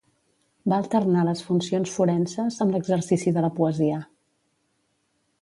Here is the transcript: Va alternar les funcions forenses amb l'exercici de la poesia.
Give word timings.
Va 0.71 0.77
alternar 0.83 1.25
les 1.27 1.43
funcions 1.49 1.93
forenses 1.97 2.57
amb 2.65 2.75
l'exercici 2.77 3.35
de 3.37 3.45
la 3.49 3.53
poesia. 3.61 4.01